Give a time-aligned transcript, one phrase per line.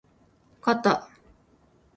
[0.63, 1.07] かた